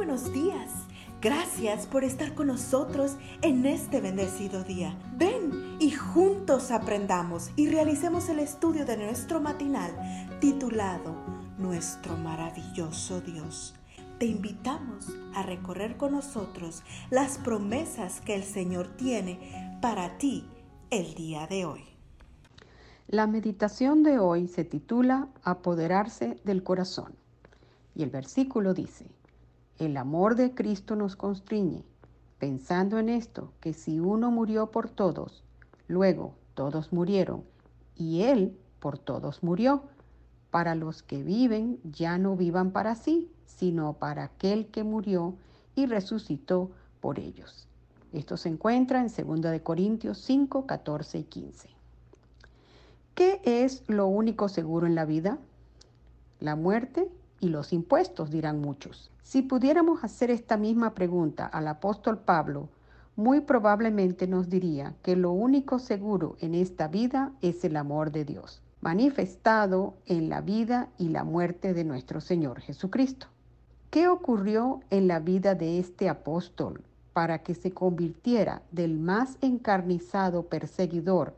[0.00, 0.70] buenos días.
[1.20, 4.98] Gracias por estar con nosotros en este bendecido día.
[5.18, 9.90] Ven y juntos aprendamos y realicemos el estudio de nuestro matinal
[10.40, 11.14] titulado
[11.58, 13.74] Nuestro maravilloso Dios.
[14.18, 20.48] Te invitamos a recorrer con nosotros las promesas que el Señor tiene para ti
[20.88, 21.84] el día de hoy.
[23.06, 27.14] La meditación de hoy se titula Apoderarse del corazón.
[27.94, 29.04] Y el versículo dice,
[29.80, 31.84] el amor de Cristo nos constriñe,
[32.38, 35.42] pensando en esto, que si uno murió por todos,
[35.88, 37.44] luego todos murieron,
[37.96, 39.84] y Él por todos murió,
[40.50, 45.36] para los que viven ya no vivan para sí, sino para aquel que murió
[45.74, 46.70] y resucitó
[47.00, 47.66] por ellos.
[48.12, 51.70] Esto se encuentra en 2 Corintios 5, 14 y 15.
[53.14, 55.38] ¿Qué es lo único seguro en la vida?
[56.38, 59.10] La muerte y los impuestos, dirán muchos.
[59.22, 62.68] Si pudiéramos hacer esta misma pregunta al apóstol Pablo,
[63.16, 68.24] muy probablemente nos diría que lo único seguro en esta vida es el amor de
[68.24, 73.26] Dios, manifestado en la vida y la muerte de nuestro Señor Jesucristo.
[73.90, 80.44] ¿Qué ocurrió en la vida de este apóstol para que se convirtiera del más encarnizado
[80.44, 81.34] perseguidor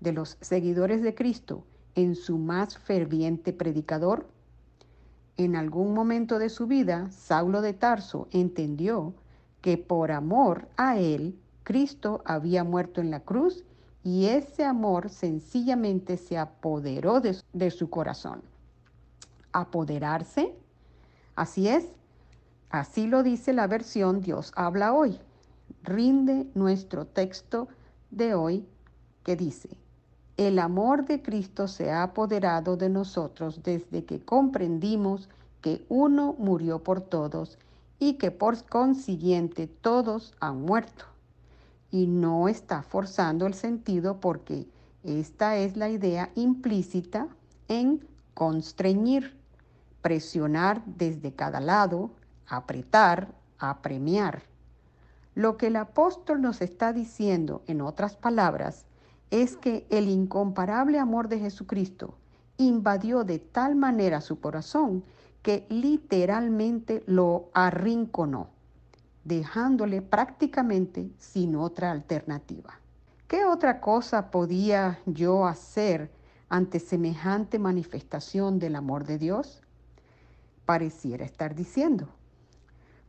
[0.00, 4.26] de los seguidores de Cristo en su más ferviente predicador?
[5.36, 9.14] En algún momento de su vida, Saulo de Tarso entendió
[9.62, 13.64] que por amor a él, Cristo había muerto en la cruz
[14.04, 18.42] y ese amor sencillamente se apoderó de, su corazón.
[19.52, 20.54] Apoderarse,
[21.36, 21.86] así es,
[22.70, 25.18] así lo dice la versión Dios habla hoy.
[25.84, 27.68] Rinde nuestro texto
[28.10, 28.66] de hoy
[29.22, 29.68] que dice,
[30.36, 35.28] el amor de Cristo se ha apoderado de nosotros desde que comprendimos
[35.60, 37.58] que uno murió por todos
[37.98, 41.04] y que por consiguiente todos han muerto.
[41.90, 44.66] Y no está forzando el sentido porque
[45.04, 47.28] esta es la idea implícita
[47.68, 49.36] en constreñir,
[50.00, 52.10] presionar desde cada lado,
[52.46, 54.42] apretar, apremiar.
[55.34, 58.86] Lo que el apóstol nos está diciendo, en otras palabras,
[59.32, 62.18] es que el incomparable amor de Jesucristo
[62.58, 65.04] invadió de tal manera su corazón
[65.40, 68.50] que literalmente lo arrinconó,
[69.24, 72.78] dejándole prácticamente sin otra alternativa.
[73.26, 76.12] ¿Qué otra cosa podía yo hacer
[76.50, 79.62] ante semejante manifestación del amor de Dios?
[80.66, 82.06] Pareciera estar diciendo.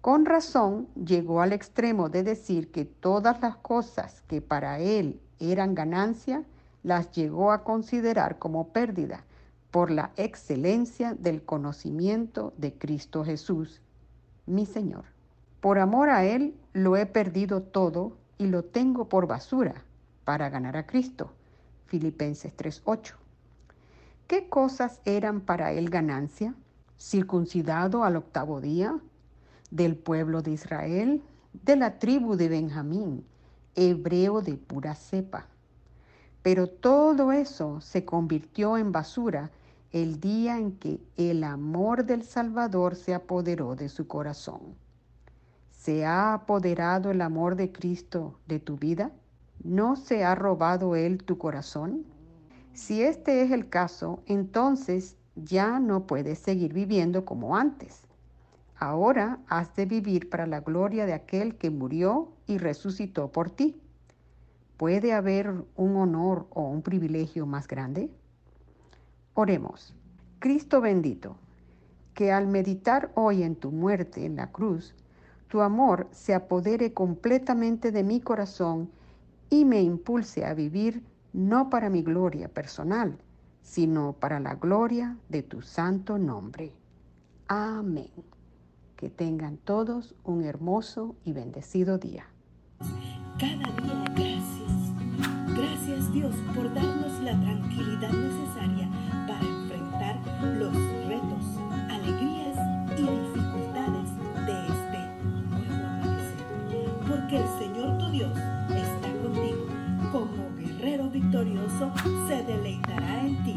[0.00, 5.20] Con razón llegó al extremo de decir que todas las cosas que para él
[5.50, 6.44] eran ganancia,
[6.82, 9.24] las llegó a considerar como pérdida
[9.70, 13.80] por la excelencia del conocimiento de Cristo Jesús,
[14.46, 15.04] mi Señor.
[15.60, 19.84] Por amor a Él lo he perdido todo y lo tengo por basura
[20.24, 21.32] para ganar a Cristo.
[21.86, 23.14] Filipenses 3:8.
[24.26, 26.54] ¿Qué cosas eran para Él ganancia?
[26.98, 28.98] Circuncidado al octavo día,
[29.70, 33.24] del pueblo de Israel, de la tribu de Benjamín,
[33.74, 35.46] hebreo de pura cepa.
[36.42, 39.50] Pero todo eso se convirtió en basura
[39.92, 44.60] el día en que el amor del Salvador se apoderó de su corazón.
[45.70, 49.12] ¿Se ha apoderado el amor de Cristo de tu vida?
[49.62, 52.04] ¿No se ha robado Él tu corazón?
[52.72, 58.02] Si este es el caso, entonces ya no puedes seguir viviendo como antes.
[58.76, 63.80] Ahora has de vivir para la gloria de aquel que murió y resucitó por ti.
[64.76, 68.10] ¿Puede haber un honor o un privilegio más grande?
[69.34, 69.94] Oremos.
[70.38, 71.36] Cristo bendito,
[72.14, 74.94] que al meditar hoy en tu muerte en la cruz,
[75.48, 78.90] tu amor se apodere completamente de mi corazón
[79.50, 81.02] y me impulse a vivir
[81.32, 83.18] no para mi gloria personal,
[83.62, 86.72] sino para la gloria de tu santo nombre.
[87.48, 88.10] Amén.
[88.96, 92.26] Que tengan todos un hermoso y bendecido día.
[93.42, 94.72] Cada día gracias.
[95.56, 98.88] Gracias Dios por darnos la tranquilidad necesaria
[99.26, 100.16] para enfrentar
[100.60, 100.72] los
[101.08, 101.58] retos,
[101.90, 102.56] alegrías
[102.96, 104.08] y dificultades
[104.46, 105.00] de este
[105.58, 106.86] nuevo amanecer.
[107.08, 109.66] Porque el Señor tu Dios está contigo.
[110.12, 111.90] Como guerrero victorioso
[112.28, 113.56] se deleitará en ti.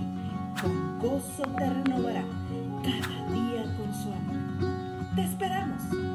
[0.60, 2.24] Con gozo te renovará
[2.82, 5.16] cada día con su amor.
[5.16, 6.15] Te esperamos